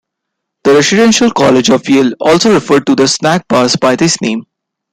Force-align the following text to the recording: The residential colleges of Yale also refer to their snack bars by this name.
The 0.63 0.73
residential 0.73 1.29
colleges 1.29 1.75
of 1.75 1.87
Yale 1.87 2.13
also 2.19 2.51
refer 2.51 2.79
to 2.79 2.95
their 2.95 3.05
snack 3.05 3.47
bars 3.47 3.75
by 3.75 3.95
this 3.95 4.19
name. 4.19 4.47